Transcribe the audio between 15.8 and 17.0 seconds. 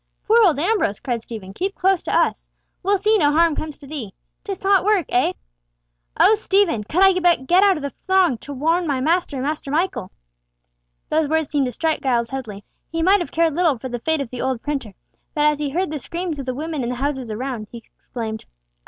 the screams of the women in the